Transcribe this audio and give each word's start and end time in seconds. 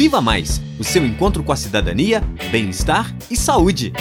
Viva 0.00 0.18
Mais 0.22 0.62
o 0.78 0.82
seu 0.82 1.04
encontro 1.04 1.44
com 1.44 1.52
a 1.52 1.56
cidadania, 1.56 2.22
bem-estar 2.50 3.14
e 3.30 3.36
saúde. 3.36 3.92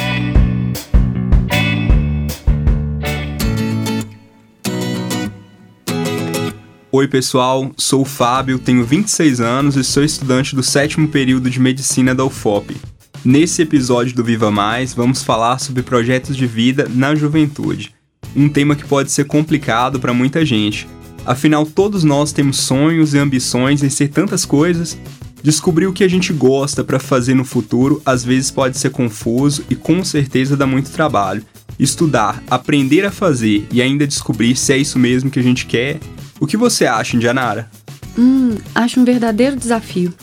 Oi, 6.90 7.06
pessoal, 7.10 7.70
sou 7.76 8.04
o 8.04 8.06
Fábio, 8.06 8.58
tenho 8.58 8.86
26 8.86 9.42
anos 9.42 9.76
e 9.76 9.84
sou 9.84 10.02
estudante 10.02 10.56
do 10.56 10.64
sétimo 10.64 11.06
período 11.10 11.50
de 11.50 11.60
medicina 11.60 12.16
da 12.16 12.24
UFOP. 12.24 12.78
Nesse 13.26 13.62
episódio 13.62 14.16
do 14.16 14.24
Viva 14.24 14.50
Mais, 14.50 14.94
vamos 14.94 15.22
falar 15.22 15.60
sobre 15.60 15.84
projetos 15.84 16.38
de 16.38 16.48
vida 16.48 16.88
na 16.90 17.14
juventude, 17.14 17.94
um 18.34 18.48
tema 18.48 18.74
que 18.74 18.86
pode 18.86 19.12
ser 19.12 19.26
complicado 19.26 20.00
para 20.00 20.14
muita 20.14 20.46
gente. 20.46 20.88
Afinal, 21.26 21.66
todos 21.66 22.06
nós 22.06 22.32
temos 22.32 22.56
sonhos 22.62 23.14
e 23.14 23.20
ambições 23.20 23.84
em 23.84 23.90
ser 23.90 24.08
tantas 24.08 24.46
coisas. 24.46 24.98
Descobrir 25.42 25.88
o 25.88 25.94
que 25.94 26.04
a 26.04 26.08
gente 26.08 26.34
gosta 26.34 26.84
para 26.84 27.00
fazer 27.00 27.34
no 27.34 27.46
futuro 27.46 28.02
às 28.06 28.24
vezes 28.24 28.52
pode 28.52 28.78
ser 28.78 28.90
confuso 28.90 29.64
e 29.70 29.76
com 29.76 30.04
certeza 30.04 30.58
dá 30.58 30.68
muito 30.68 30.92
trabalho. 30.92 31.46
Estudar, 31.80 32.44
aprender 32.50 33.06
a 33.06 33.12
fazer 33.12 33.68
e 33.72 33.82
ainda 33.82 34.06
descobrir 34.06 34.56
se 34.56 34.74
é 34.74 34.78
isso 34.78 35.00
mesmo 35.00 35.32
que 35.32 35.40
a 35.40 35.44
gente 35.44 35.66
quer 35.66 36.00
o 36.40 36.48
que 36.48 36.56
você 36.56 36.86
acha, 36.86 37.18
Indianara? 37.18 37.70
Hum, 38.18 38.56
acho 38.74 39.00
um 39.00 39.06
verdadeiro 39.06 39.58
desafio. 39.58 40.14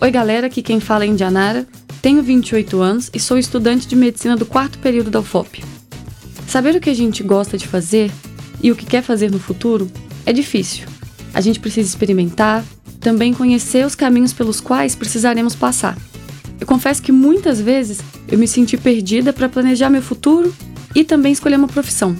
Oi, 0.00 0.10
galera, 0.10 0.48
aqui 0.48 0.60
quem 0.60 0.80
fala 0.80 1.04
é 1.04 1.06
Indianara. 1.06 1.66
Tenho 2.02 2.22
28 2.22 2.80
anos 2.80 3.10
e 3.14 3.20
sou 3.20 3.38
estudante 3.38 3.86
de 3.86 3.94
medicina 3.94 4.36
do 4.36 4.44
quarto 4.44 4.78
período 4.78 5.10
da 5.10 5.20
UFOP. 5.20 5.64
Saber 6.48 6.74
o 6.74 6.80
que 6.80 6.90
a 6.90 6.94
gente 6.94 7.22
gosta 7.22 7.56
de 7.56 7.66
fazer 7.66 8.10
e 8.60 8.72
o 8.72 8.76
que 8.76 8.84
quer 8.84 9.02
fazer 9.02 9.30
no 9.30 9.38
futuro 9.38 9.90
é 10.24 10.32
difícil. 10.32 10.86
A 11.32 11.40
gente 11.40 11.60
precisa 11.60 11.88
experimentar, 11.88 12.64
também 13.06 13.32
conhecer 13.32 13.86
os 13.86 13.94
caminhos 13.94 14.32
pelos 14.32 14.60
quais 14.60 14.96
precisaremos 14.96 15.54
passar. 15.54 15.96
Eu 16.60 16.66
confesso 16.66 17.00
que 17.00 17.12
muitas 17.12 17.60
vezes 17.60 18.00
eu 18.26 18.36
me 18.36 18.48
senti 18.48 18.76
perdida 18.76 19.32
para 19.32 19.48
planejar 19.48 19.88
meu 19.88 20.02
futuro 20.02 20.52
e 20.92 21.04
também 21.04 21.30
escolher 21.30 21.54
uma 21.54 21.68
profissão. 21.68 22.16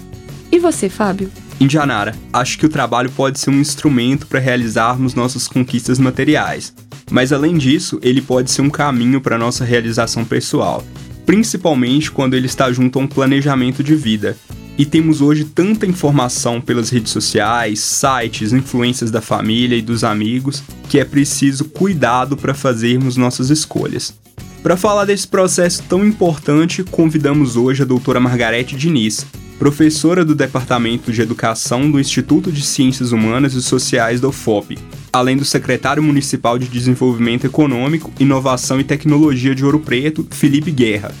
E 0.49 0.57
você, 0.57 0.87
Fábio? 0.87 1.29
Indianara, 1.59 2.15
acho 2.31 2.57
que 2.57 2.65
o 2.65 2.69
trabalho 2.69 3.11
pode 3.11 3.37
ser 3.37 3.49
um 3.49 3.59
instrumento 3.59 4.27
para 4.27 4.39
realizarmos 4.39 5.13
nossas 5.13 5.45
conquistas 5.45 5.99
materiais, 5.99 6.73
mas 7.11 7.33
além 7.33 7.57
disso, 7.57 7.99
ele 8.01 8.21
pode 8.21 8.49
ser 8.49 8.61
um 8.61 8.69
caminho 8.69 9.19
para 9.19 9.37
nossa 9.37 9.65
realização 9.65 10.23
pessoal, 10.23 10.85
principalmente 11.25 12.09
quando 12.09 12.33
ele 12.33 12.45
está 12.45 12.71
junto 12.71 12.97
a 12.97 13.01
um 13.01 13.07
planejamento 13.07 13.83
de 13.83 13.93
vida. 13.93 14.37
E 14.77 14.85
temos 14.85 15.21
hoje 15.21 15.43
tanta 15.43 15.87
informação 15.87 16.61
pelas 16.61 16.91
redes 16.91 17.11
sociais, 17.11 17.79
sites, 17.79 18.53
influências 18.53 19.09
da 19.09 19.21
família 19.21 19.75
e 19.75 19.81
dos 19.81 20.03
amigos, 20.03 20.61
que 20.87 20.99
é 20.99 21.05
preciso 21.05 21.65
cuidado 21.65 22.37
para 22.37 22.53
fazermos 22.53 23.17
nossas 23.17 23.49
escolhas. 23.49 24.13
Para 24.61 24.77
falar 24.77 25.05
desse 25.05 25.27
processo 25.27 25.81
tão 25.89 26.05
importante, 26.05 26.83
convidamos 26.83 27.55
hoje 27.55 27.81
a 27.81 27.85
doutora 27.85 28.19
Margarete 28.19 28.75
Diniz, 28.75 29.25
professora 29.57 30.23
do 30.23 30.35
Departamento 30.35 31.11
de 31.11 31.21
Educação 31.21 31.89
do 31.89 31.99
Instituto 31.99 32.51
de 32.51 32.61
Ciências 32.61 33.11
Humanas 33.11 33.55
e 33.55 33.63
Sociais 33.63 34.21
da 34.21 34.27
UFOP, 34.27 34.77
além 35.11 35.35
do 35.35 35.45
secretário 35.45 36.03
municipal 36.03 36.59
de 36.59 36.67
Desenvolvimento 36.67 37.47
Econômico, 37.47 38.11
Inovação 38.19 38.79
e 38.79 38.83
Tecnologia 38.83 39.55
de 39.55 39.65
Ouro 39.65 39.79
Preto, 39.79 40.27
Felipe 40.29 40.69
Guerra. 40.69 41.11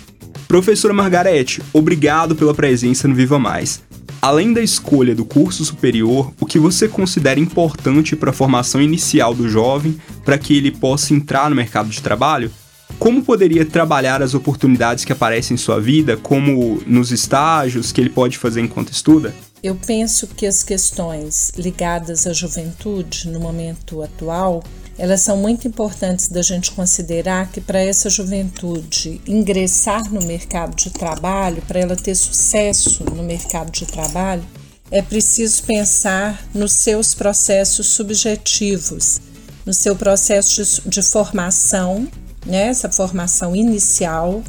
Professora 0.47 0.93
Margarete, 0.93 1.61
obrigado 1.73 2.35
pela 2.35 2.53
presença 2.53 3.07
no 3.07 3.15
Viva 3.15 3.37
Mais. 3.37 3.81
Além 4.21 4.53
da 4.53 4.61
escolha 4.61 5.13
do 5.13 5.25
curso 5.25 5.63
superior, 5.65 6.31
o 6.39 6.45
que 6.45 6.57
você 6.57 6.87
considera 6.87 7.39
importante 7.39 8.15
para 8.15 8.31
a 8.31 8.33
formação 8.33 8.81
inicial 8.81 9.33
do 9.33 9.49
jovem 9.49 9.97
para 10.23 10.37
que 10.37 10.55
ele 10.55 10.71
possa 10.71 11.13
entrar 11.13 11.49
no 11.49 11.55
mercado 11.55 11.89
de 11.89 12.01
trabalho? 12.01 12.51
como 12.99 13.23
poderia 13.23 13.65
trabalhar 13.65 14.21
as 14.21 14.33
oportunidades 14.33 15.05
que 15.05 15.11
aparecem 15.11 15.55
em 15.55 15.57
sua 15.57 15.79
vida, 15.79 16.17
como 16.17 16.81
nos 16.85 17.11
estágios 17.11 17.91
que 17.91 18.01
ele 18.01 18.09
pode 18.09 18.37
fazer 18.37 18.61
enquanto 18.61 18.91
estuda? 18.91 19.35
Eu 19.61 19.75
penso 19.75 20.27
que 20.27 20.45
as 20.45 20.63
questões 20.63 21.51
ligadas 21.57 22.25
à 22.27 22.33
juventude 22.33 23.27
no 23.27 23.39
momento 23.39 24.01
atual, 24.01 24.63
elas 24.97 25.21
são 25.21 25.37
muito 25.37 25.67
importantes 25.67 26.27
da 26.27 26.41
gente 26.41 26.71
considerar 26.71 27.51
que 27.51 27.61
para 27.61 27.79
essa 27.79 28.09
juventude 28.09 29.21
ingressar 29.27 30.11
no 30.11 30.25
mercado 30.25 30.75
de 30.75 30.89
trabalho, 30.89 31.61
para 31.67 31.79
ela 31.79 31.95
ter 31.95 32.15
sucesso 32.15 33.03
no 33.03 33.23
mercado 33.23 33.71
de 33.71 33.85
trabalho, 33.85 34.43
é 34.89 35.01
preciso 35.01 35.63
pensar 35.63 36.47
nos 36.53 36.73
seus 36.73 37.13
processos 37.13 37.87
subjetivos, 37.87 39.19
no 39.65 39.73
seu 39.73 39.95
processo 39.95 40.63
de, 40.63 40.89
de 40.89 41.01
formação 41.01 42.07
né, 42.47 42.67
essa 42.67 42.89
formação 42.89 43.55
inicial, 43.55 44.41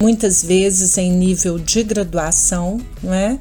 muitas 0.00 0.42
vezes 0.42 0.96
em 0.96 1.12
nível 1.12 1.58
de 1.58 1.82
graduação, 1.82 2.80
não 3.02 3.12
é? 3.12 3.38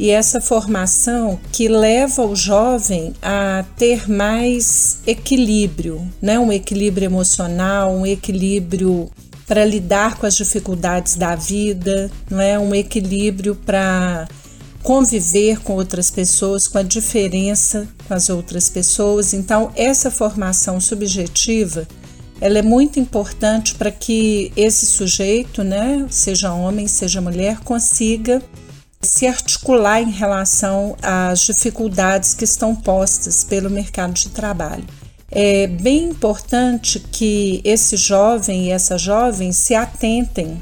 E 0.00 0.08
essa 0.08 0.40
formação 0.40 1.38
que 1.52 1.68
leva 1.68 2.24
o 2.24 2.34
jovem 2.34 3.12
a 3.20 3.66
ter 3.76 4.10
mais 4.10 5.00
equilíbrio, 5.06 6.10
né? 6.22 6.38
um 6.38 6.50
equilíbrio 6.50 7.04
emocional, 7.04 7.92
um 7.92 8.06
equilíbrio 8.06 9.10
para 9.46 9.62
lidar 9.62 10.16
com 10.16 10.24
as 10.24 10.34
dificuldades 10.34 11.16
da 11.16 11.36
vida, 11.36 12.10
não 12.30 12.40
é? 12.40 12.58
um 12.58 12.74
equilíbrio 12.74 13.54
para 13.54 14.26
conviver 14.82 15.60
com 15.60 15.74
outras 15.74 16.10
pessoas, 16.10 16.66
com 16.66 16.78
a 16.78 16.82
diferença 16.82 17.86
com 18.08 18.14
as 18.14 18.30
outras 18.30 18.70
pessoas. 18.70 19.34
Então, 19.34 19.70
essa 19.76 20.10
formação 20.10 20.80
subjetiva 20.80 21.86
ela 22.40 22.58
é 22.58 22.62
muito 22.62 22.98
importante 22.98 23.74
para 23.74 23.90
que 23.90 24.50
esse 24.56 24.86
sujeito, 24.86 25.62
né, 25.62 26.06
seja 26.08 26.54
homem, 26.54 26.88
seja 26.88 27.20
mulher, 27.20 27.60
consiga 27.60 28.42
se 29.02 29.26
articular 29.26 30.02
em 30.02 30.10
relação 30.10 30.94
às 31.02 31.40
dificuldades 31.40 32.34
que 32.34 32.44
estão 32.44 32.74
postas 32.74 33.42
pelo 33.42 33.70
mercado 33.70 34.12
de 34.12 34.28
trabalho. 34.28 34.84
É 35.30 35.66
bem 35.66 36.10
importante 36.10 37.00
que 37.00 37.62
esse 37.64 37.96
jovem 37.96 38.66
e 38.66 38.70
essa 38.70 38.98
jovem 38.98 39.52
se 39.52 39.74
atentem 39.74 40.60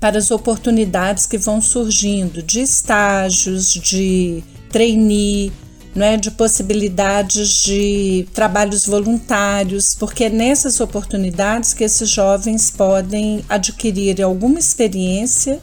para 0.00 0.18
as 0.18 0.30
oportunidades 0.30 1.26
que 1.26 1.38
vão 1.38 1.60
surgindo 1.60 2.42
de 2.42 2.60
estágios, 2.60 3.72
de 3.72 4.42
trainee, 4.70 5.52
não 5.94 6.06
é, 6.06 6.16
de 6.16 6.30
possibilidades 6.30 7.62
de 7.62 8.26
trabalhos 8.32 8.86
voluntários, 8.86 9.94
porque 9.94 10.24
é 10.24 10.30
nessas 10.30 10.80
oportunidades 10.80 11.74
que 11.74 11.84
esses 11.84 12.08
jovens 12.08 12.70
podem 12.70 13.44
adquirir 13.48 14.20
alguma 14.22 14.58
experiência 14.58 15.60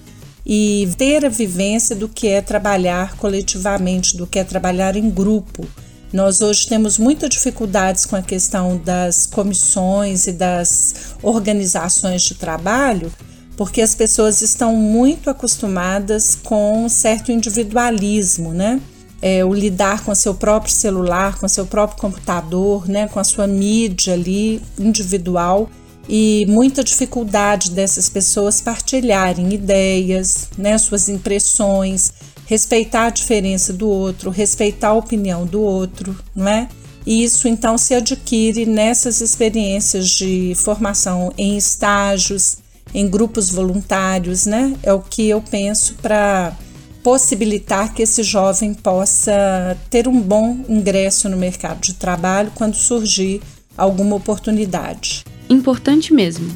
e 0.49 0.87
ter 0.97 1.25
a 1.25 1.29
vivência 1.29 1.93
do 1.93 2.07
que 2.07 2.29
é 2.29 2.41
trabalhar 2.41 3.17
coletivamente, 3.17 4.15
do 4.15 4.25
que 4.25 4.39
é 4.39 4.45
trabalhar 4.45 4.95
em 4.95 5.09
grupo. 5.09 5.67
Nós 6.13 6.39
hoje 6.39 6.65
temos 6.67 6.97
muitas 6.97 7.29
dificuldades 7.29 8.05
com 8.05 8.15
a 8.15 8.21
questão 8.21 8.77
das 8.77 9.25
comissões 9.25 10.25
e 10.25 10.31
das 10.31 11.15
organizações 11.21 12.21
de 12.21 12.35
trabalho, 12.35 13.11
porque 13.57 13.81
as 13.81 13.93
pessoas 13.93 14.41
estão 14.41 14.73
muito 14.73 15.29
acostumadas 15.29 16.35
com 16.41 16.85
um 16.85 16.87
certo 16.87 17.29
individualismo, 17.29 18.53
né? 18.53 18.79
é, 19.21 19.43
o 19.43 19.53
lidar 19.53 20.03
com 20.03 20.13
seu 20.13 20.33
próprio 20.33 20.71
celular, 20.71 21.39
com 21.39 21.47
seu 21.47 21.65
próprio 21.65 21.99
computador, 21.99 22.87
né, 22.87 23.07
com 23.07 23.19
a 23.19 23.23
sua 23.23 23.47
mídia 23.47 24.13
ali 24.13 24.61
individual 24.77 25.69
e 26.09 26.45
muita 26.47 26.83
dificuldade 26.83 27.71
dessas 27.71 28.09
pessoas 28.09 28.61
partilharem 28.61 29.53
ideias, 29.53 30.47
né, 30.57 30.77
suas 30.77 31.09
impressões, 31.09 32.11
respeitar 32.45 33.07
a 33.07 33.09
diferença 33.09 33.73
do 33.73 33.89
outro, 33.89 34.29
respeitar 34.29 34.89
a 34.89 34.93
opinião 34.93 35.45
do 35.45 35.61
outro, 35.61 36.17
não 36.33 36.47
é? 36.47 36.69
E 37.05 37.23
isso 37.23 37.47
então 37.47 37.77
se 37.77 37.93
adquire 37.93 38.65
nessas 38.65 39.21
experiências 39.21 40.09
de 40.09 40.53
formação 40.55 41.31
em 41.37 41.57
estágios, 41.57 42.57
em 42.93 43.07
grupos 43.07 43.49
voluntários, 43.49 44.45
né? 44.45 44.73
É 44.83 44.93
o 44.93 44.99
que 44.99 45.27
eu 45.27 45.41
penso 45.41 45.95
para 46.01 46.55
possibilitar 47.03 47.93
que 47.93 48.01
esse 48.01 48.23
jovem 48.23 48.73
possa 48.73 49.77
ter 49.89 50.07
um 50.07 50.19
bom 50.19 50.57
ingresso 50.67 51.29
no 51.29 51.37
mercado 51.37 51.79
de 51.79 51.93
trabalho 51.93 52.51
quando 52.53 52.75
surgir 52.75 53.41
alguma 53.77 54.15
oportunidade. 54.15 55.23
Importante 55.49 56.13
mesmo. 56.13 56.49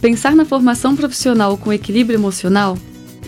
Pensar 0.00 0.34
na 0.34 0.44
formação 0.44 0.96
profissional 0.96 1.56
com 1.56 1.72
equilíbrio 1.72 2.18
emocional 2.18 2.76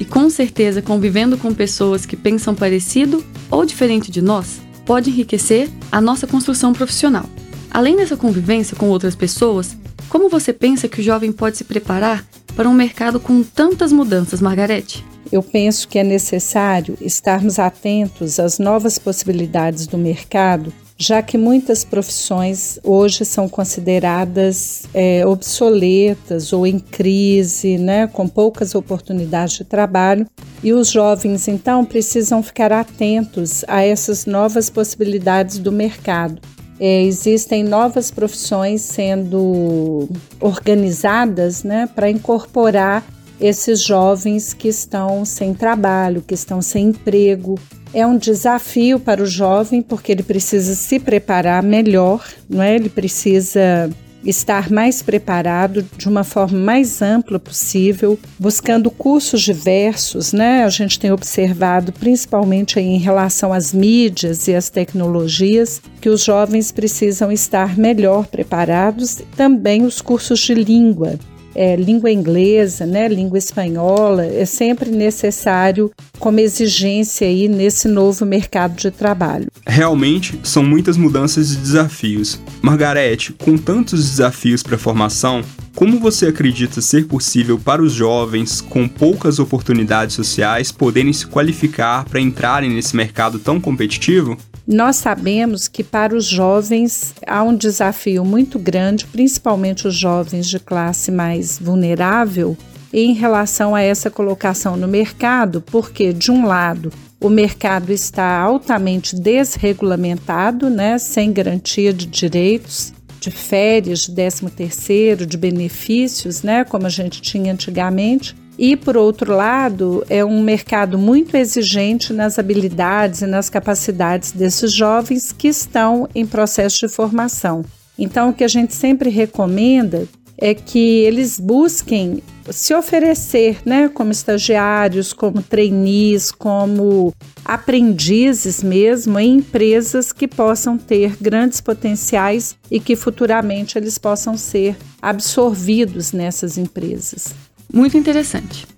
e 0.00 0.05
com 0.05 0.29
certeza 0.29 0.82
convivendo 0.82 1.38
com 1.38 1.55
pessoas 1.55 2.05
que 2.05 2.17
pensam 2.17 2.55
parecido 2.55 3.25
ou 3.50 3.65
diferente 3.65 4.11
de 4.11 4.21
nós 4.21 4.61
pode 4.85 5.11
enriquecer 5.11 5.71
a 5.91 6.00
nossa 6.00 6.26
construção 6.26 6.73
profissional. 6.73 7.29
Além 7.71 7.97
dessa 7.97 8.17
convivência 8.17 8.76
com 8.76 8.88
outras 8.88 9.15
pessoas, 9.15 9.76
como 10.09 10.29
você 10.29 10.53
pensa 10.53 10.88
que 10.88 11.00
o 11.00 11.05
jovem 11.05 11.32
pode 11.32 11.56
se 11.56 11.65
preparar 11.65 12.25
para 12.55 12.69
um 12.69 12.75
mercado 12.75 13.19
com 13.19 13.43
tantas 13.43 13.93
mudanças, 13.93 14.41
Margarete? 14.41 15.05
eu 15.35 15.43
penso 15.43 15.88
que 15.88 15.99
é 15.99 16.05
necessário 16.05 16.97
estarmos 17.00 17.59
atentos 17.59 18.38
às 18.38 18.59
novas 18.59 18.99
possibilidades 18.99 19.87
do 19.87 19.99
mercado 19.99 20.73
já 20.96 21.20
que 21.23 21.37
muitas 21.37 21.85
profissões 21.85 22.79
hoje 22.82 23.25
são 23.25 23.49
consideradas 23.49 24.85
é, 24.94 25.26
obsoletas 25.26 26.52
ou 26.52 26.67
em 26.67 26.79
crise, 26.79 27.79
né, 27.79 28.06
com 28.06 28.29
poucas 28.29 28.75
oportunidades 28.75 29.56
de 29.56 29.64
trabalho, 29.64 30.26
e 30.62 30.73
os 30.73 30.88
jovens 30.91 31.49
então 31.49 31.85
precisam 31.85 32.43
ficar 32.43 32.73
atentos 32.73 33.64
a 33.67 33.82
essas 33.82 34.25
novas 34.25 34.70
possibilidades 34.70 35.58
do 35.58 35.73
mercado. 35.73 36.41
É, 36.79 37.02
existem 37.02 37.62
novas 37.62 38.11
profissões 38.11 38.81
sendo 38.81 40.08
organizadas 40.40 41.62
né, 41.62 41.88
para 41.94 42.11
incorporar 42.11 43.05
esses 43.41 43.83
jovens 43.83 44.53
que 44.53 44.69
estão 44.69 45.25
sem 45.25 45.55
trabalho, 45.55 46.25
que 46.27 46.35
estão 46.35 46.63
sem 46.63 46.89
emprego. 46.89 47.59
É 47.93 48.07
um 48.07 48.17
desafio 48.17 48.99
para 48.99 49.23
o 49.23 49.27
jovem 49.27 49.81
porque 49.81 50.13
ele 50.13 50.23
precisa 50.23 50.75
se 50.75 50.99
preparar 50.99 51.63
melhor, 51.63 52.25
não 52.49 52.63
é? 52.63 52.75
Ele 52.75 52.89
precisa 52.89 53.91
estar 54.25 54.71
mais 54.71 55.03
preparado 55.03 55.85
de 55.97 56.09
uma 56.09 56.25
forma 56.25 56.59
mais 56.59 57.03
ampla 57.03 57.39
possível, 57.39 58.19
buscando 58.39 58.91
cursos 58.91 59.43
diversos, 59.43 60.33
né? 60.33 60.65
A 60.65 60.71
gente 60.71 60.99
tem 60.99 61.13
observado, 61.13 61.93
principalmente 61.93 62.81
em 62.81 62.99
relação 62.99 63.53
às 63.53 63.73
mídias 63.73 64.49
e 64.49 64.55
às 64.55 64.71
tecnologias, 64.71 65.81
que 66.01 66.09
os 66.09 66.25
jovens 66.25 66.73
precisam 66.73 67.31
estar 67.31 67.77
melhor 67.77 68.27
preparados, 68.27 69.19
também 69.37 69.85
os 69.85 70.01
cursos 70.01 70.41
de 70.41 70.55
língua 70.55 71.19
é, 71.55 71.77
língua 71.77 72.11
inglesa, 72.11 72.87
né, 72.87 73.09
língua 73.09 73.39
espanhola, 73.39 74.25
é 74.25 74.45
sempre 74.45 74.91
necessário 74.91 75.91
como 76.19 76.41
exigência 76.41 77.27
aí 77.27 77.49
nesse 77.49 77.89
novo 77.89 78.25
mercado 78.25 78.77
de 78.77 78.91
trabalho. 78.91 79.47
Realmente 79.67 80.39
são 80.43 80.65
muitas 80.65 80.97
mudanças 80.97 81.53
e 81.53 81.56
desafios. 81.56 82.41
Margarete, 82.62 83.33
com 83.33 83.56
tantos 83.56 84.11
desafios 84.11 84.62
para 84.62 84.77
a 84.77 84.79
formação, 84.79 85.43
como 85.75 85.99
você 85.99 86.27
acredita 86.27 86.81
ser 86.81 87.06
possível 87.06 87.59
para 87.59 87.83
os 87.83 87.93
jovens 87.93 88.61
com 88.61 88.87
poucas 88.87 89.41
oportunidades 89.41 90.15
sociais 90.15 90.71
poderem 90.71 91.12
se 91.12 91.27
qualificar 91.27 92.05
para 92.05 92.21
entrarem 92.21 92.71
nesse 92.71 92.95
mercado 92.95 93.41
tão 93.41 93.61
competitivo? 93.61 94.39
Nós 94.66 94.96
sabemos 94.96 95.69
que 95.69 95.84
para 95.84 96.16
os 96.16 96.25
jovens 96.25 97.14
há 97.26 97.43
um 97.43 97.55
desafio 97.55 98.25
muito 98.25 98.58
grande, 98.58 99.06
principalmente 99.06 99.87
os 99.87 99.94
jovens 99.94 100.46
de 100.46 100.58
classe 100.58 101.11
mais 101.11 101.58
vulnerável, 101.58 102.56
em 102.93 103.12
relação 103.12 103.75
a 103.75 103.82
essa 103.82 104.11
colocação 104.11 104.76
no 104.76 104.87
mercado, 104.87 105.61
porque, 105.61 106.12
de 106.12 106.31
um 106.31 106.46
lado, 106.46 106.93
o 107.20 107.28
mercado 107.28 107.90
está 107.93 108.38
altamente 108.38 109.16
desregulamentado, 109.16 110.70
né, 110.70 110.96
sem 110.96 111.32
garantia 111.32 111.93
de 111.93 112.06
direitos, 112.06 112.94
de 113.20 113.31
férias, 113.31 114.00
de 114.00 114.14
13 114.14 114.50
terceiro, 114.50 115.26
de 115.26 115.37
benefícios, 115.37 116.43
né, 116.43 116.64
como 116.64 116.87
a 116.87 116.90
gente 116.90 117.20
tinha 117.20 117.52
antigamente. 117.52 118.37
E, 118.59 118.77
por 118.77 118.97
outro 118.97 119.35
lado, 119.35 120.05
é 120.09 120.25
um 120.25 120.43
mercado 120.43 120.97
muito 120.97 121.37
exigente 121.37 122.12
nas 122.12 122.39
habilidades 122.39 123.23
e 123.23 123.27
nas 123.27 123.51
capacidades 123.51 124.33
desses 124.33 124.73
jovens 124.73 125.33
que 125.33 125.49
estão 125.49 126.09
em 126.15 126.25
processo 126.25 126.87
de 126.87 126.89
formação. 126.89 127.65
Então, 127.99 128.31
o 128.31 128.33
que 128.33 128.45
a 128.45 128.49
gente 128.49 128.75
sempre 128.75 129.11
recomenda 129.11 130.06
é 130.39 130.55
que 130.55 131.01
eles 131.01 131.39
busquem 131.39 132.23
se 132.51 132.75
oferecer, 132.75 133.59
né, 133.65 133.89
como 133.89 134.12
estagiários, 134.12 135.12
como 135.12 135.43
trainees, 135.43 136.31
como 136.31 137.15
aprendizes 137.45 138.62
mesmo 138.62 139.19
em 139.19 139.37
empresas 139.37 140.12
que 140.12 140.29
possam 140.29 140.77
ter 140.77 141.17
grandes 141.21 141.61
potenciais 141.61 142.57
e 142.71 142.79
que 142.79 142.97
futuramente 142.97 143.79
eles 143.79 143.97
possam 143.97 144.37
ser 144.37 144.77
absorvidos 145.00 146.12
nessas 146.12 146.59
empresas. 146.59 147.35
Muito 147.75 147.97
interessante. 147.97 148.69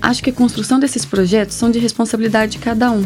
Acho 0.00 0.22
que 0.22 0.30
a 0.30 0.32
construção 0.32 0.78
desses 0.78 1.04
projetos 1.04 1.56
são 1.56 1.72
de 1.72 1.80
responsabilidade 1.80 2.52
de 2.52 2.58
cada 2.58 2.88
um, 2.92 3.04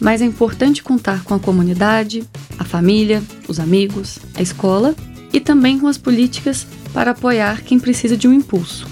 mas 0.00 0.22
é 0.22 0.24
importante 0.24 0.84
contar 0.84 1.24
com 1.24 1.34
a 1.34 1.38
comunidade, 1.40 2.22
a 2.56 2.64
família, 2.64 3.20
os 3.48 3.58
amigos, 3.58 4.20
a 4.36 4.40
escola 4.40 4.94
e 5.32 5.40
também 5.40 5.80
com 5.80 5.88
as 5.88 5.98
políticas 5.98 6.64
para 6.92 7.10
apoiar 7.10 7.62
quem 7.62 7.80
precisa 7.80 8.16
de 8.16 8.28
um 8.28 8.32
impulso. 8.32 8.86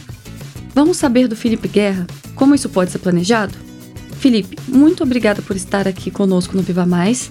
Vamos 0.74 0.96
saber 0.96 1.28
do 1.28 1.36
Felipe 1.36 1.68
Guerra 1.68 2.04
como 2.34 2.52
isso 2.52 2.68
pode 2.68 2.90
ser 2.90 2.98
planejado? 2.98 3.54
Felipe, 4.18 4.58
muito 4.66 5.04
obrigada 5.04 5.40
por 5.40 5.54
estar 5.54 5.86
aqui 5.86 6.10
conosco 6.10 6.56
no 6.56 6.64
Viva 6.64 6.84
Mais. 6.84 7.30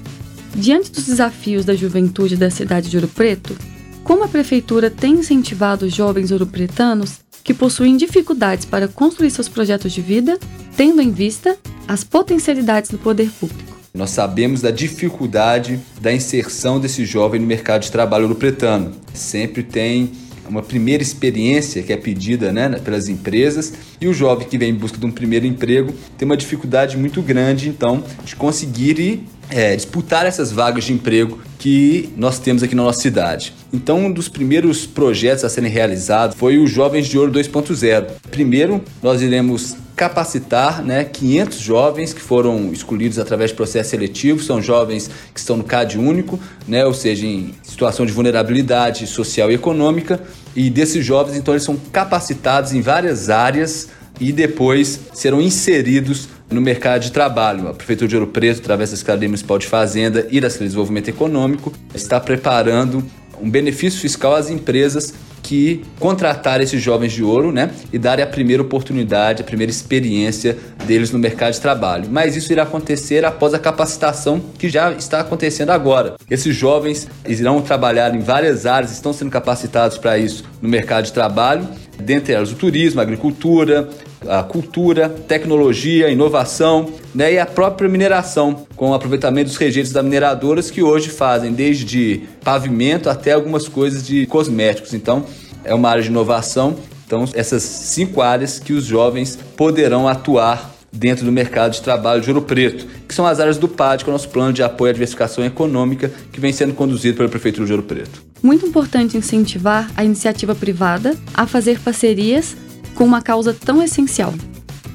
Diante 0.55 0.91
dos 0.91 1.07
desafios 1.07 1.65
da 1.65 1.75
juventude 1.75 2.37
da 2.37 2.49
cidade 2.49 2.89
de 2.89 2.95
Ouro 2.95 3.09
Preto, 3.09 3.53
como 4.01 4.23
a 4.23 4.29
prefeitura 4.29 4.89
tem 4.89 5.15
incentivado 5.15 5.85
os 5.87 5.93
jovens 5.93 6.31
ouropretanos 6.31 7.20
que 7.43 7.53
possuem 7.53 7.97
dificuldades 7.97 8.65
para 8.65 8.87
construir 8.87 9.31
seus 9.31 9.49
projetos 9.49 9.91
de 9.91 10.01
vida, 10.01 10.39
tendo 10.75 11.01
em 11.01 11.11
vista 11.11 11.57
as 11.87 12.03
potencialidades 12.03 12.89
do 12.89 12.97
poder 12.97 13.29
público. 13.31 13.71
Nós 13.93 14.11
sabemos 14.11 14.61
da 14.61 14.71
dificuldade 14.71 15.79
da 15.99 16.13
inserção 16.13 16.79
desse 16.79 17.05
jovem 17.05 17.41
no 17.41 17.47
mercado 17.47 17.81
de 17.81 17.91
trabalho 17.91 18.23
europretano. 18.23 18.93
Sempre 19.13 19.63
tem 19.63 20.11
uma 20.47 20.61
primeira 20.61 21.01
experiência 21.01 21.81
que 21.81 21.91
é 21.91 21.97
pedida 21.97 22.51
né, 22.51 22.69
pelas 22.79 23.07
empresas 23.07 23.73
e 23.99 24.07
o 24.07 24.13
jovem 24.13 24.47
que 24.47 24.57
vem 24.57 24.71
em 24.71 24.75
busca 24.75 24.97
de 24.97 25.05
um 25.05 25.11
primeiro 25.11 25.45
emprego 25.45 25.93
tem 26.17 26.25
uma 26.25 26.37
dificuldade 26.37 26.97
muito 26.97 27.21
grande, 27.21 27.69
então, 27.69 28.03
de 28.23 28.35
conseguir 28.35 28.99
ir, 28.99 29.23
é, 29.49 29.75
disputar 29.75 30.25
essas 30.25 30.51
vagas 30.51 30.85
de 30.85 30.93
emprego 30.93 31.39
que 31.57 32.09
nós 32.15 32.39
temos 32.39 32.63
aqui 32.63 32.75
na 32.75 32.83
nossa 32.83 33.01
cidade. 33.01 33.53
Então, 33.73 34.05
um 34.05 34.11
dos 34.11 34.27
primeiros 34.27 34.85
projetos 34.85 35.45
a 35.45 35.49
serem 35.49 35.71
realizados 35.71 36.35
foi 36.35 36.57
o 36.57 36.67
Jovens 36.67 37.07
de 37.07 37.17
Ouro 37.17 37.31
2.0. 37.31 38.05
Primeiro, 38.29 38.83
nós 39.01 39.21
iremos 39.21 39.77
capacitar 39.95 40.83
né, 40.83 41.03
500 41.03 41.59
jovens 41.59 42.13
que 42.13 42.19
foram 42.19 42.73
escolhidos 42.73 43.19
através 43.19 43.51
de 43.51 43.55
processo 43.55 43.91
seletivo, 43.91 44.41
são 44.41 44.61
jovens 44.61 45.09
que 45.31 45.39
estão 45.39 45.55
no 45.55 45.63
CAD 45.63 45.99
único, 45.99 46.39
né, 46.67 46.85
ou 46.85 46.93
seja, 46.93 47.25
em 47.25 47.53
situação 47.61 48.05
de 48.05 48.11
vulnerabilidade 48.11 49.05
social 49.05 49.51
e 49.51 49.53
econômica, 49.53 50.19
e 50.55 50.69
desses 50.69 51.05
jovens, 51.05 51.37
então, 51.37 51.53
eles 51.53 51.63
são 51.63 51.77
capacitados 51.91 52.73
em 52.73 52.81
várias 52.81 53.29
áreas 53.29 53.89
e 54.19 54.31
depois 54.31 54.99
serão 55.13 55.39
inseridos 55.39 56.27
no 56.49 56.59
mercado 56.59 57.03
de 57.03 57.11
trabalho. 57.11 57.69
A 57.69 57.73
Prefeitura 57.73 58.07
de 58.07 58.15
Ouro 58.15 58.27
Preto, 58.27 58.59
através 58.59 58.91
da 58.91 58.97
Secretaria 58.97 59.29
Municipal 59.29 59.57
de 59.57 59.67
Fazenda 59.67 60.27
e 60.29 60.41
da 60.41 60.49
Secretaria 60.49 60.51
de 60.51 60.65
Desenvolvimento 60.65 61.07
Econômico, 61.09 61.71
está 61.93 62.19
preparando 62.19 63.03
um 63.41 63.49
benefício 63.49 63.99
fiscal 63.99 64.35
às 64.35 64.49
empresas 64.49 65.13
que 65.41 65.83
contratar 65.99 66.61
esses 66.61 66.81
jovens 66.81 67.11
de 67.11 67.23
ouro, 67.23 67.51
né, 67.51 67.71
e 67.91 67.97
darem 67.97 68.23
a 68.23 68.27
primeira 68.27 68.61
oportunidade, 68.61 69.41
a 69.41 69.45
primeira 69.45 69.71
experiência 69.71 70.57
deles 70.85 71.11
no 71.11 71.19
mercado 71.19 71.53
de 71.53 71.59
trabalho. 71.59 72.07
Mas 72.09 72.35
isso 72.35 72.51
irá 72.51 72.63
acontecer 72.63 73.25
após 73.25 73.53
a 73.53 73.59
capacitação 73.59 74.41
que 74.57 74.69
já 74.69 74.91
está 74.91 75.19
acontecendo 75.19 75.71
agora. 75.71 76.15
Esses 76.29 76.55
jovens 76.55 77.07
irão 77.27 77.61
trabalhar 77.61 78.15
em 78.15 78.19
várias 78.19 78.65
áreas, 78.65 78.91
estão 78.91 79.11
sendo 79.11 79.31
capacitados 79.31 79.97
para 79.97 80.17
isso 80.17 80.43
no 80.61 80.69
mercado 80.69 81.05
de 81.05 81.13
trabalho, 81.13 81.67
dentre 81.99 82.33
elas 82.33 82.51
o 82.51 82.55
turismo, 82.55 82.99
a 82.99 83.03
agricultura, 83.03 83.89
a 84.27 84.43
cultura, 84.43 85.09
tecnologia, 85.09 86.09
inovação 86.09 86.91
né, 87.13 87.33
e 87.33 87.39
a 87.39 87.45
própria 87.45 87.89
mineração, 87.89 88.65
com 88.75 88.91
o 88.91 88.93
aproveitamento 88.93 89.49
dos 89.49 89.57
rejeitos 89.57 89.91
das 89.91 90.03
mineradoras 90.03 90.69
que 90.69 90.83
hoje 90.83 91.09
fazem 91.09 91.53
desde 91.53 92.23
pavimento 92.43 93.09
até 93.09 93.33
algumas 93.33 93.67
coisas 93.67 94.05
de 94.05 94.25
cosméticos. 94.27 94.93
Então, 94.93 95.25
é 95.63 95.73
uma 95.73 95.89
área 95.89 96.03
de 96.03 96.09
inovação. 96.09 96.75
Então, 97.05 97.25
essas 97.33 97.63
cinco 97.63 98.21
áreas 98.21 98.59
que 98.59 98.73
os 98.73 98.85
jovens 98.85 99.37
poderão 99.57 100.07
atuar 100.07 100.71
dentro 100.91 101.25
do 101.25 101.31
mercado 101.31 101.71
de 101.71 101.81
trabalho 101.81 102.21
de 102.21 102.29
Ouro 102.29 102.41
Preto, 102.41 102.85
que 103.07 103.15
são 103.15 103.25
as 103.25 103.39
áreas 103.39 103.57
do 103.57 103.67
PAD, 103.67 104.03
que 104.03 104.09
é 104.09 104.11
o 104.11 104.13
nosso 104.13 104.29
plano 104.29 104.51
de 104.51 104.61
apoio 104.61 104.89
à 104.89 104.93
diversificação 104.93 105.43
econômica, 105.43 106.11
que 106.31 106.39
vem 106.39 106.51
sendo 106.51 106.73
conduzido 106.73 107.17
pela 107.17 107.29
Prefeitura 107.29 107.65
de 107.65 107.71
Ouro 107.71 107.83
Preto. 107.83 108.21
Muito 108.43 108.65
importante 108.65 109.17
incentivar 109.17 109.89
a 109.95 110.03
iniciativa 110.03 110.53
privada 110.53 111.15
a 111.33 111.47
fazer 111.47 111.79
parcerias 111.79 112.55
com 112.95 113.03
uma 113.03 113.21
causa 113.21 113.53
tão 113.53 113.81
essencial. 113.81 114.33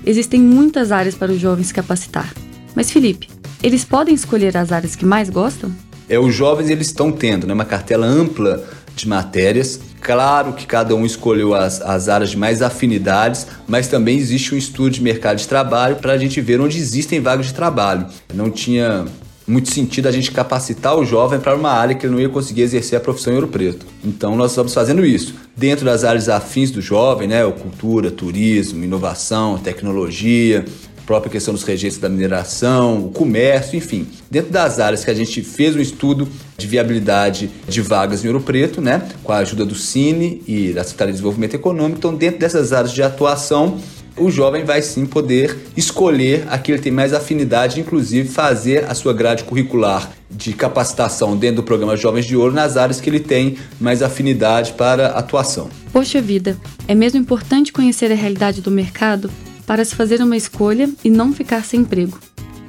Existem 0.05 0.41
muitas 0.41 0.93
áreas 0.93 1.15
para 1.15 1.33
os 1.33 1.41
jovens 1.41 1.69
se 1.69 1.75
capacitar. 1.75 2.33
Mas 2.75 2.91
Felipe, 2.91 3.29
eles 3.63 3.85
podem 3.85 4.15
escolher 4.15 4.57
as 4.57 4.71
áreas 4.71 4.95
que 4.95 5.05
mais 5.05 5.29
gostam? 5.29 5.73
É, 6.09 6.19
os 6.19 6.35
jovens 6.35 6.71
eles 6.71 6.87
estão 6.87 7.11
tendo 7.11 7.47
né, 7.47 7.53
uma 7.53 7.65
cartela 7.65 8.07
ampla 8.07 8.65
de 8.95 9.09
matérias. 9.09 9.81
Claro 10.01 10.53
que 10.53 10.67
cada 10.67 10.95
um 10.95 11.05
escolheu 11.05 11.55
as, 11.55 11.81
as 11.81 12.09
áreas 12.09 12.31
de 12.31 12.37
mais 12.37 12.63
afinidades, 12.63 13.47
mas 13.67 13.89
também 13.89 14.17
existe 14.17 14.55
um 14.55 14.59
estudo 14.59 14.91
de 14.91 15.03
mercado 15.03 15.39
de 15.39 15.49
trabalho 15.49 15.97
para 15.97 16.13
a 16.13 16.19
gente 16.19 16.41
ver 16.41 16.61
onde 16.61 16.79
existem 16.79 17.21
vagas 17.21 17.47
de 17.47 17.55
trabalho. 17.55 18.07
Não 18.33 18.51
tinha 18.51 19.05
muito 19.47 19.71
sentido 19.73 20.09
a 20.09 20.11
gente 20.11 20.33
capacitar 20.33 20.97
o 20.97 21.05
jovem 21.05 21.39
para 21.39 21.55
uma 21.55 21.71
área 21.71 21.95
que 21.95 22.05
ele 22.05 22.15
não 22.15 22.21
ia 22.21 22.29
conseguir 22.29 22.63
exercer 22.63 22.99
a 22.99 23.01
profissão 23.01 23.33
em 23.33 23.37
Ouro 23.37 23.49
Preto. 23.49 23.87
Então 24.05 24.37
nós 24.37 24.51
estamos 24.51 24.75
fazendo 24.75 25.05
isso. 25.05 25.35
Dentro 25.57 25.85
das 25.85 26.05
áreas 26.05 26.29
afins 26.29 26.71
do 26.71 26.81
jovem, 26.81 27.29
né, 27.29 27.45
cultura, 27.53 28.11
turismo, 28.11 28.85
inovação, 28.85 29.57
tecnologia, 29.59 30.65
própria 31.07 31.31
questão 31.31 31.55
dos 31.55 31.63
registros 31.63 32.03
da 32.03 32.09
mineração, 32.09 33.07
o 33.07 33.11
comércio, 33.11 33.77
enfim. 33.77 34.09
Dentro 34.29 34.51
das 34.51 34.81
áreas 34.81 35.05
que 35.05 35.11
a 35.11 35.15
gente 35.15 35.41
fez 35.41 35.77
um 35.77 35.81
estudo 35.81 36.29
de 36.59 36.67
viabilidade 36.67 37.49
de 37.69 37.81
vagas 37.81 38.25
em 38.25 38.29
Ouro 38.29 38.41
Preto, 38.41 38.81
né, 38.81 39.09
com 39.23 39.33
a 39.33 39.37
ajuda 39.37 39.65
do 39.65 39.77
Cine 39.77 40.43
e 40.47 40.73
da 40.73 40.83
Secretaria 40.83 41.13
de 41.13 41.19
Desenvolvimento 41.19 41.55
Econômico, 41.55 41.99
então 41.99 42.15
dentro 42.15 42.41
dessas 42.41 42.73
áreas 42.73 42.93
de 42.93 43.03
atuação, 43.03 43.79
o 44.17 44.31
jovem 44.31 44.65
vai 44.65 44.81
sim 44.83 45.05
poder 45.05 45.57
escolher 45.77 46.47
aquilo 46.49 46.79
que 46.79 46.85
tem 46.85 46.93
mais 46.93 47.13
afinidade, 47.13 47.81
inclusive 47.81 48.29
fazer 48.29 48.85
a 48.85 48.95
sua 48.95 49.13
grade 49.13 49.45
curricular 49.45 50.11
de 50.31 50.53
capacitação 50.53 51.37
dentro 51.37 51.57
do 51.57 51.63
programa 51.63 51.97
Jovens 51.97 52.27
de 52.27 52.37
Ouro 52.37 52.53
nas 52.53 52.77
áreas 52.77 53.01
que 53.01 53.09
ele 53.09 53.21
tem 53.21 53.57
mais 53.81 54.03
afinidade 54.03 54.73
para 54.73 55.09
atuação. 55.09 55.69
Poxa 55.93 56.21
vida, 56.21 56.57
é 56.89 56.95
mesmo 56.95 57.21
importante 57.21 57.73
conhecer 57.73 58.11
a 58.11 58.15
realidade 58.15 58.61
do 58.61 58.71
mercado 58.71 59.31
para 59.67 59.85
se 59.85 59.95
fazer 59.95 60.21
uma 60.21 60.37
escolha 60.37 60.89
e 61.05 61.11
não 61.11 61.33
ficar 61.33 61.65
sem 61.65 61.81
emprego. 61.81 62.19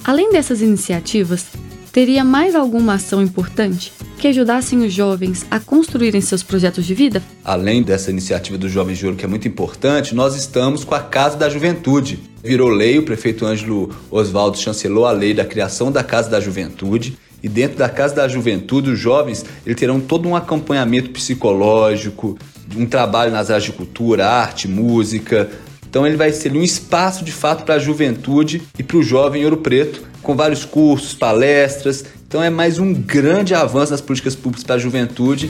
Além 0.03 0.31
dessas 0.31 0.61
iniciativas, 0.61 1.45
teria 1.97 2.23
mais 2.23 2.53
alguma 2.53 2.93
ação 2.93 3.23
importante 3.23 3.91
que 4.19 4.27
ajudassem 4.27 4.85
os 4.85 4.93
jovens 4.93 5.47
a 5.49 5.59
construírem 5.59 6.21
seus 6.21 6.43
projetos 6.43 6.85
de 6.85 6.93
vida? 6.93 7.23
Além 7.43 7.81
dessa 7.81 8.11
iniciativa 8.11 8.55
do 8.55 8.69
Jovens 8.69 8.99
de 8.99 9.05
Ouro, 9.07 9.17
que 9.17 9.25
é 9.25 9.27
muito 9.27 9.47
importante, 9.47 10.13
nós 10.13 10.35
estamos 10.35 10.83
com 10.83 10.93
a 10.93 10.99
Casa 10.99 11.37
da 11.37 11.49
Juventude. 11.49 12.19
Virou 12.43 12.69
lei, 12.69 12.99
o 12.99 13.03
prefeito 13.03 13.47
Ângelo 13.47 13.89
Oswaldo 14.11 14.59
chancelou 14.59 15.07
a 15.07 15.11
lei 15.11 15.33
da 15.33 15.43
criação 15.43 15.91
da 15.91 16.03
Casa 16.03 16.29
da 16.29 16.39
Juventude. 16.39 17.17
E 17.41 17.49
dentro 17.49 17.79
da 17.79 17.89
Casa 17.89 18.13
da 18.13 18.27
Juventude, 18.27 18.91
os 18.91 18.99
jovens 18.99 19.43
eles 19.65 19.79
terão 19.79 19.99
todo 19.99 20.29
um 20.29 20.35
acompanhamento 20.35 21.09
psicológico, 21.09 22.37
um 22.75 22.85
trabalho 22.85 23.31
nas 23.31 23.49
áreas 23.49 23.63
de 23.63 23.71
cultura, 23.71 24.27
arte, 24.27 24.67
música. 24.67 25.49
Então 25.89 26.05
ele 26.05 26.17
vai 26.17 26.31
ser 26.31 26.51
um 26.53 26.61
espaço 26.61 27.23
de 27.23 27.31
fato 27.31 27.63
para 27.63 27.75
a 27.75 27.79
juventude 27.79 28.61
e 28.77 28.83
para 28.83 28.97
o 28.97 29.03
jovem 29.03 29.43
Ouro 29.43 29.57
Preto, 29.57 30.01
com 30.21 30.35
vários 30.35 30.65
cursos, 30.65 31.13
palestras. 31.13 32.05
Então 32.27 32.43
é 32.43 32.49
mais 32.49 32.79
um 32.79 32.93
grande 32.93 33.53
avanço 33.53 33.91
nas 33.91 34.01
políticas 34.01 34.35
públicas 34.35 34.63
para 34.63 34.75
a 34.75 34.79
juventude. 34.79 35.49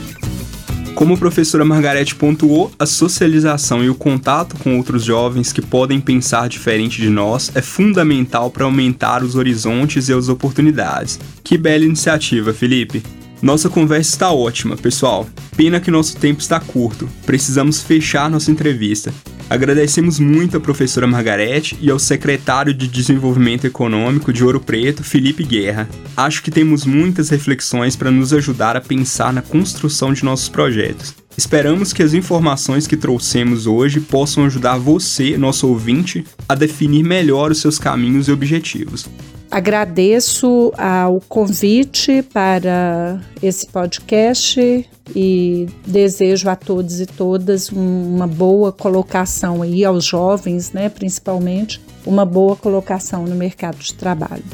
Como 0.94 1.14
a 1.14 1.16
professora 1.16 1.64
Margarete 1.64 2.14
pontuou, 2.14 2.72
a 2.76 2.84
socialização 2.84 3.84
e 3.84 3.88
o 3.88 3.94
contato 3.94 4.56
com 4.56 4.76
outros 4.76 5.04
jovens 5.04 5.52
que 5.52 5.62
podem 5.62 6.00
pensar 6.00 6.48
diferente 6.48 7.00
de 7.00 7.08
nós 7.08 7.52
é 7.54 7.62
fundamental 7.62 8.50
para 8.50 8.64
aumentar 8.64 9.22
os 9.22 9.36
horizontes 9.36 10.08
e 10.08 10.12
as 10.12 10.28
oportunidades. 10.28 11.20
Que 11.44 11.56
bela 11.56 11.84
iniciativa, 11.84 12.52
Felipe! 12.52 13.17
Nossa 13.40 13.68
conversa 13.68 14.10
está 14.10 14.32
ótima, 14.32 14.76
pessoal. 14.76 15.28
Pena 15.56 15.80
que 15.80 15.92
nosso 15.92 16.16
tempo 16.16 16.40
está 16.40 16.58
curto. 16.58 17.08
Precisamos 17.24 17.80
fechar 17.80 18.28
nossa 18.28 18.50
entrevista. 18.50 19.14
Agradecemos 19.48 20.18
muito 20.18 20.56
à 20.56 20.60
professora 20.60 21.06
Margarete 21.06 21.78
e 21.80 21.88
ao 21.90 21.98
secretário 21.98 22.74
de 22.74 22.88
Desenvolvimento 22.88 23.66
Econômico 23.66 24.32
de 24.32 24.44
Ouro 24.44 24.60
Preto, 24.60 25.04
Felipe 25.04 25.44
Guerra. 25.44 25.88
Acho 26.16 26.42
que 26.42 26.50
temos 26.50 26.84
muitas 26.84 27.30
reflexões 27.30 27.94
para 27.94 28.10
nos 28.10 28.32
ajudar 28.32 28.76
a 28.76 28.80
pensar 28.80 29.32
na 29.32 29.40
construção 29.40 30.12
de 30.12 30.24
nossos 30.24 30.48
projetos. 30.48 31.14
Esperamos 31.36 31.92
que 31.92 32.02
as 32.02 32.14
informações 32.14 32.88
que 32.88 32.96
trouxemos 32.96 33.66
hoje 33.66 34.00
possam 34.00 34.44
ajudar 34.44 34.76
você, 34.76 35.38
nosso 35.38 35.68
ouvinte, 35.68 36.24
a 36.48 36.54
definir 36.56 37.04
melhor 37.04 37.52
os 37.52 37.60
seus 37.60 37.78
caminhos 37.78 38.26
e 38.26 38.32
objetivos. 38.32 39.06
Agradeço 39.50 40.72
ao 40.76 41.20
convite 41.28 42.22
para 42.22 43.20
esse 43.42 43.66
podcast 43.66 44.86
e 45.16 45.66
desejo 45.86 46.50
a 46.50 46.56
todos 46.56 47.00
e 47.00 47.06
todas 47.06 47.70
uma 47.70 48.26
boa 48.26 48.70
colocação 48.70 49.62
aí 49.62 49.84
aos 49.84 50.04
jovens, 50.04 50.72
né, 50.72 50.88
principalmente, 50.88 51.80
uma 52.04 52.26
boa 52.26 52.56
colocação 52.56 53.24
no 53.24 53.34
mercado 53.34 53.78
de 53.78 53.94
trabalho. 53.94 54.44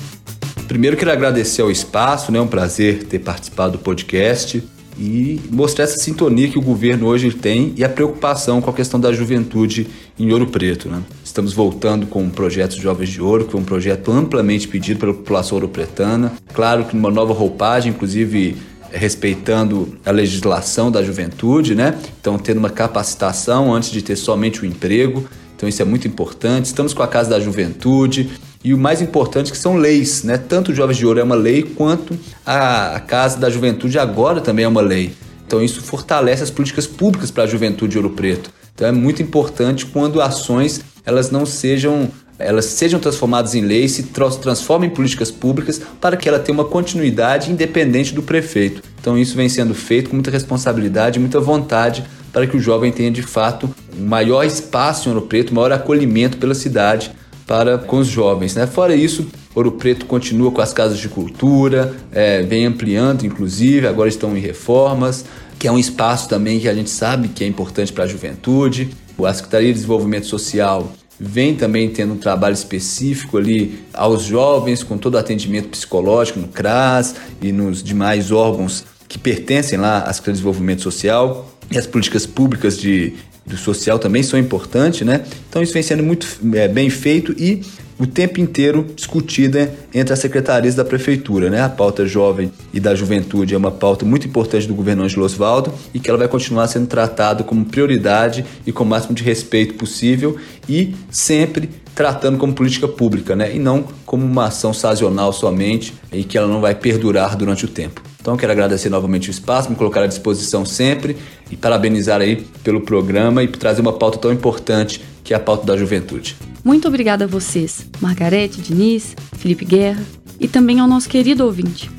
Primeiro 0.69 0.97
quero 0.97 1.11
agradecer 1.11 1.63
ao 1.63 1.71
espaço, 1.71 2.31
né, 2.31 2.39
é 2.39 2.43
um 2.43 2.47
prazer 2.47 3.05
ter 3.05 3.19
participado 3.19 3.73
do 3.73 3.79
podcast 3.79 4.63
e 4.99 5.41
mostrar 5.51 5.85
essa 5.85 5.99
sintonia 5.99 6.49
que 6.49 6.59
o 6.59 6.63
governo 6.63 7.07
hoje 7.07 7.31
tem 7.33 7.75
e 7.77 7.85
a 7.85 7.89
preocupação 7.89 8.61
com 8.61 8.71
a 8.71 8.73
questão 8.73 9.01
da 9.01 9.13
juventude 9.13 9.89
em 10.19 10.33
Ouro 10.33 10.47
Preto. 10.47 10.89
Né? 10.89 11.03
Estamos 11.35 11.53
voltando 11.53 12.07
com 12.07 12.25
o 12.25 12.31
projeto 12.31 12.81
Jovens 12.81 13.09
de 13.09 13.21
Ouro, 13.21 13.45
que 13.45 13.57
é 13.57 13.59
um 13.59 13.65
projeto 13.65 14.13
amplamente 14.13 14.69
pedido 14.69 15.01
pela 15.01 15.13
população 15.13 15.57
ouropretana. 15.57 16.33
Claro 16.53 16.85
que 16.85 16.95
numa 16.95 17.11
nova 17.11 17.35
roupagem, 17.35 17.91
inclusive 17.91 18.57
respeitando 18.93 19.99
a 20.07 20.13
legislação 20.13 20.93
da 20.93 21.03
juventude, 21.03 21.75
né? 21.75 21.99
Então, 22.21 22.39
tendo 22.39 22.59
uma 22.59 22.71
capacitação 22.71 23.75
antes 23.75 23.91
de 23.91 24.01
ter 24.01 24.15
somente 24.15 24.63
o 24.63 24.65
emprego. 24.65 25.29
Então, 25.57 25.69
isso 25.69 25.83
é 25.83 25.85
muito 25.85 26.07
importante. 26.07 26.67
Estamos 26.67 26.95
com 26.95 27.03
a 27.03 27.09
Casa 27.09 27.31
da 27.31 27.41
Juventude, 27.41 28.31
e 28.63 28.73
o 28.73 28.79
mais 28.79 29.03
importante 29.03 29.51
que 29.51 29.59
são 29.59 29.75
leis, 29.75 30.23
né? 30.23 30.39
Tanto 30.39 30.71
o 30.71 30.75
Jovens 30.75 30.99
de 30.99 31.05
Ouro 31.05 31.19
é 31.19 31.25
uma 31.25 31.35
lei, 31.35 31.65
quanto 31.65 32.17
a 32.47 33.03
Casa 33.09 33.41
da 33.41 33.51
Juventude 33.51 33.99
agora 33.99 34.41
também 34.41 34.67
é 34.67 34.69
uma 34.69 34.81
lei. 34.81 35.13
Então 35.45 35.61
isso 35.61 35.83
fortalece 35.83 36.45
as 36.45 36.51
políticas 36.51 36.87
públicas 36.87 37.33
para 37.33 37.43
a 37.43 37.47
juventude 37.49 37.91
de 37.91 37.99
Ouro 37.99 38.11
Preto. 38.11 38.51
Então 38.75 38.89
é 38.89 38.93
muito 38.93 39.23
importante 39.23 39.87
quando 39.87 40.21
ações 40.21 40.81
elas 41.07 41.31
não 41.31 41.47
sejam 41.47 42.11
elas 42.37 42.65
sejam 42.65 42.99
transformadas 42.99 43.55
em 43.55 43.61
leis, 43.61 43.93
se 43.93 44.03
transformem 44.41 44.91
em 44.91 44.93
políticas 44.93 45.31
públicas 45.31 45.81
para 46.01 46.17
que 46.17 46.29
ela 46.29 46.41
tenha 46.41 46.59
uma 46.59 46.65
continuidade 46.65 47.53
independente 47.53 48.13
do 48.13 48.23
prefeito. 48.23 48.83
Então 49.01 49.17
isso 49.17 49.37
vem 49.37 49.49
sendo 49.49 49.73
feito 49.73 50.11
com 50.11 50.17
muita 50.17 50.33
responsabilidade, 50.33 51.21
muita 51.21 51.39
vontade 51.39 52.05
para 52.33 52.47
que 52.47 52.57
o 52.57 52.61
jovem 52.61 52.91
tenha 52.91 53.11
de 53.13 53.23
fato 53.23 53.73
um 53.97 54.05
maior 54.05 54.45
espaço 54.45 55.09
em 55.09 55.13
Ouro 55.13 55.27
Preto, 55.27 55.55
maior 55.55 55.71
acolhimento 55.71 56.37
pela 56.37 56.55
cidade 56.55 57.13
para 57.47 57.79
com 57.79 57.99
os 57.99 58.09
jovens. 58.09 58.57
Né? 58.57 58.67
Fora 58.67 58.97
isso, 58.97 59.29
Ouro 59.55 59.73
Preto 59.73 60.05
continua 60.07 60.51
com 60.51 60.61
as 60.61 60.73
casas 60.73 60.99
de 60.99 61.09
cultura, 61.09 61.95
é, 62.11 62.43
vem 62.43 62.67
ampliando, 62.67 63.25
inclusive, 63.25 63.87
agora 63.87 64.09
estão 64.09 64.37
em 64.37 64.41
reformas, 64.41 65.25
que 65.65 65.69
é 65.69 65.73
um 65.73 65.79
espaço 65.79 66.29
também 66.29 66.61
que 66.61 66.69
a 66.69 66.75
gente 66.75 66.91
sabe 66.91 67.29
que 67.29 67.43
é 67.43 67.47
importante 67.47 67.91
para 67.91 68.05
a 68.05 68.07
juventude. 68.07 68.91
A 69.25 69.33
Secretaria 69.33 69.69
de 69.69 69.73
Desenvolvimento 69.73 70.27
Social 70.27 70.93
vem 71.19 71.55
também 71.55 71.89
tendo 71.89 72.13
um 72.13 72.19
trabalho 72.19 72.53
específico 72.53 73.39
ali 73.39 73.83
aos 73.95 74.25
jovens, 74.25 74.83
com 74.83 74.99
todo 74.99 75.15
o 75.15 75.17
atendimento 75.17 75.71
psicológico 75.71 76.39
no 76.39 76.49
CRAS 76.49 77.15
e 77.41 77.51
nos 77.51 77.83
demais 77.83 78.31
órgãos 78.31 78.85
que 79.09 79.19
pertencem 79.19 79.79
lá 79.79 80.01
à 80.01 80.13
Secretaria 80.13 80.33
de 80.35 80.39
Desenvolvimento 80.41 80.83
Social. 80.83 81.51
E 81.71 81.79
as 81.79 81.87
políticas 81.87 82.27
públicas 82.27 82.79
de 82.79 83.15
do 83.47 83.57
social 83.57 83.99
também 83.99 84.23
são 84.23 84.39
importantes, 84.39 85.07
né? 85.07 85.25
Então 85.49 85.63
isso 85.63 85.73
vem 85.73 85.83
sendo 85.83 86.03
muito 86.03 86.27
é, 86.55 86.69
bem 86.69 86.91
feito 86.91 87.33
e 87.39 87.63
o 87.99 88.07
tempo 88.07 88.41
inteiro 88.41 88.87
discutida 88.95 89.73
entre 89.93 90.13
as 90.13 90.19
secretarias 90.19 90.75
da 90.75 90.85
prefeitura, 90.85 91.49
né? 91.49 91.63
A 91.63 91.69
pauta 91.69 92.07
jovem 92.07 92.51
e 92.73 92.81
da 92.81 92.95
juventude 92.95 93.55
é 93.55 93.57
uma 93.57 93.71
pauta 93.71 94.05
muito 94.05 94.27
importante 94.27 94.67
do 94.67 94.75
governo 94.75 95.05
Angelo 95.05 95.25
Osvaldo 95.25 95.73
e 95.93 96.01
que 96.01 96.09
ela 96.09 96.19
vai 96.19 96.29
continuar 96.29 96.67
sendo 96.67 96.87
tratada 96.87 97.45
como 97.45 97.65
prioridade 97.65 98.45
e 98.67 98.73
com 98.73 98.85
o 98.85 98.87
máximo 98.87 99.15
de 99.15 99.23
respeito 99.23 99.75
possível 99.75 100.37
e 100.69 100.95
sempre 101.11 101.69
tratando 101.95 102.37
como 102.39 102.53
política 102.53 102.89
pública, 102.89 103.37
né? 103.37 103.55
E 103.55 103.59
não 103.59 103.85
como 104.05 104.25
uma 104.25 104.47
ação 104.47 104.73
sazonal 104.73 105.33
somente 105.33 105.95
e 106.13 106.25
que 106.25 106.37
ela 106.37 106.49
não 106.49 106.61
vai 106.61 106.75
perdurar 106.75 107.37
durante 107.37 107.65
o 107.65 107.69
tempo. 107.69 108.03
Então 108.21 108.37
quero 108.37 108.53
agradecer 108.53 108.89
novamente 108.89 109.29
o 109.29 109.31
espaço, 109.31 109.71
me 109.71 109.77
colocar 109.77 110.03
à 110.03 110.07
disposição 110.07 110.65
sempre 110.65 111.17
e 111.51 111.57
parabenizar 111.57 112.21
aí 112.21 112.37
pelo 112.65 112.81
programa 112.81 113.43
e 113.43 113.49
por 113.49 113.59
trazer 113.59 113.83
uma 113.83 113.93
pauta 113.93 114.19
tão 114.19 114.33
importante 114.33 115.01
que 115.23 115.33
é 115.33 115.37
a 115.37 115.41
pauta 115.41 115.67
da 115.67 115.77
juventude. 115.77 116.37
Muito 116.65 116.89
obrigada 116.89 117.25
a 117.25 117.29
vocês, 117.29 117.87
Margarete, 118.01 118.63
Diniz, 118.63 119.15
Felipe 119.37 119.67
Guerra 119.67 120.03
e 120.41 120.49
também 120.49 120.81
ao 120.81 120.89
nosso 120.89 121.11
querido 121.11 121.45
ouvinte. 121.45 121.91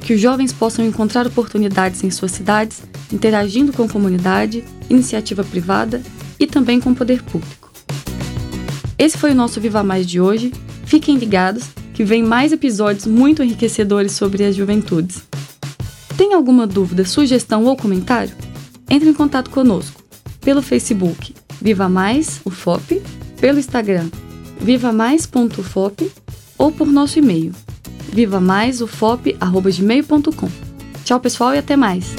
Que 0.00 0.14
os 0.14 0.20
jovens 0.20 0.52
possam 0.52 0.84
encontrar 0.84 1.26
oportunidades 1.26 2.04
em 2.04 2.10
suas 2.10 2.30
cidades, 2.30 2.82
interagindo 3.12 3.72
com 3.72 3.88
comunidade, 3.88 4.62
iniciativa 4.88 5.42
privada 5.42 6.00
e 6.38 6.46
também 6.46 6.80
com 6.80 6.90
o 6.90 6.94
poder 6.94 7.20
público. 7.24 7.72
Esse 8.96 9.18
foi 9.18 9.32
o 9.32 9.34
nosso 9.34 9.60
Viva 9.60 9.82
Mais 9.82 10.06
de 10.06 10.20
hoje. 10.20 10.52
Fiquem 10.86 11.16
ligados 11.16 11.64
que 11.92 12.04
vem 12.04 12.22
mais 12.22 12.52
episódios 12.52 13.06
muito 13.06 13.42
enriquecedores 13.42 14.12
sobre 14.12 14.44
as 14.44 14.54
juventudes. 14.54 15.22
Tem 16.16 16.32
alguma 16.32 16.64
dúvida, 16.64 17.04
sugestão 17.04 17.64
ou 17.64 17.76
comentário? 17.76 18.34
Entre 18.88 19.08
em 19.08 19.14
contato 19.14 19.50
conosco 19.50 20.00
pelo 20.40 20.62
Facebook 20.62 21.34
Viva 21.60 21.88
Mais 21.88 22.40
UFOP, 22.44 23.00
pelo 23.42 23.58
Instagram 23.58 24.08
vivamais.ufop 24.60 26.10
ou 26.56 26.70
por 26.70 26.86
nosso 26.86 27.18
e-mail 27.18 27.52
vivamaisufop@gmail.com. 28.12 30.48
Tchau, 31.04 31.18
pessoal, 31.18 31.52
e 31.52 31.58
até 31.58 31.76
mais. 31.76 32.14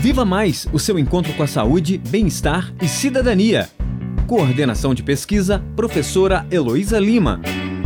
Viva 0.00 0.24
Mais, 0.24 0.68
o 0.72 0.78
seu 0.78 0.96
encontro 0.98 1.32
com 1.32 1.42
a 1.42 1.48
saúde, 1.48 1.98
bem-estar 1.98 2.72
e 2.80 2.86
cidadania. 2.86 3.68
Coordenação 4.28 4.94
de 4.94 5.02
pesquisa, 5.02 5.64
professora 5.74 6.46
Heloísa 6.50 7.00
Lima. 7.00 7.40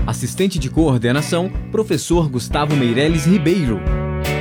Assistente 0.06 0.58
de 0.58 0.68
coordenação, 0.68 1.50
professor 1.70 2.28
Gustavo 2.28 2.76
Meireles 2.76 3.25
Ribeiro. 3.25 3.80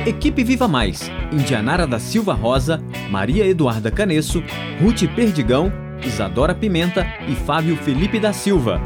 Equipe 0.08 0.42
Viva 0.42 0.66
Mais, 0.66 1.10
Indianara 1.30 1.86
da 1.86 1.98
Silva 1.98 2.32
Rosa, 2.32 2.82
Maria 3.10 3.46
Eduarda 3.46 3.90
Canesso, 3.90 4.42
Ruth 4.80 5.02
Perdigão, 5.14 5.70
Isadora 6.02 6.54
Pimenta 6.54 7.06
e 7.28 7.34
Fábio 7.34 7.76
Felipe 7.76 8.18
da 8.18 8.32
Silva. 8.32 8.80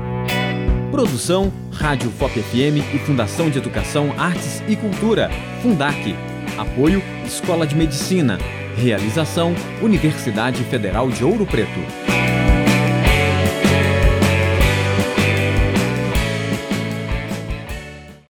Produção, 0.90 1.52
Rádio 1.70 2.10
FOP 2.10 2.42
FM 2.42 2.92
e 2.92 2.98
Fundação 2.98 3.48
de 3.48 3.58
Educação, 3.58 4.12
Artes 4.18 4.64
e 4.66 4.74
Cultura, 4.74 5.30
Fundac. 5.62 6.12
Apoio, 6.58 7.00
Escola 7.24 7.68
de 7.68 7.76
Medicina. 7.76 8.36
Realização, 8.76 9.54
Universidade 9.80 10.64
Federal 10.64 11.08
de 11.08 11.24
Ouro 11.24 11.46
Preto. 11.46 12.01